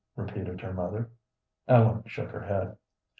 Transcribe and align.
repeated 0.15 0.59
her 0.61 0.73
mother. 0.73 1.11
Ellen 1.67 2.01
shook 2.07 2.31
her 2.31 2.41
head. 2.43 2.75